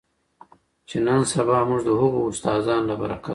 چې 0.89 0.97
نن 1.05 1.21
سبا 1.33 1.57
مونږ 1.67 1.81
د 1.85 1.89
هغو 1.99 2.19
استادانو 2.31 2.85
له 2.89 2.95
برکته 3.01 3.29